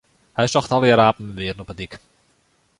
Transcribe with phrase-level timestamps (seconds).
[0.37, 1.93] Hy sjocht allegear apen en bearen op 'e dyk.